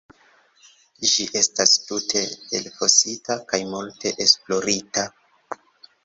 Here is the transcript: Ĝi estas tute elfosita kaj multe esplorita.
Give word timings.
Ĝi 1.09 1.25
estas 1.41 1.73
tute 1.89 2.23
elfosita 2.59 3.35
kaj 3.51 3.59
multe 3.75 4.13
esplorita. 4.25 5.05